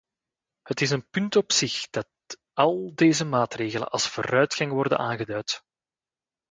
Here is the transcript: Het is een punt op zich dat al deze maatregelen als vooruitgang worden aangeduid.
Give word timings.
Het 0.61 0.81
is 0.81 0.89
een 0.89 1.09
punt 1.09 1.35
op 1.35 1.51
zich 1.51 1.89
dat 1.89 2.07
al 2.53 2.91
deze 2.95 3.25
maatregelen 3.25 3.89
als 3.89 4.09
vooruitgang 4.09 4.71
worden 4.71 4.97
aangeduid. 4.97 5.63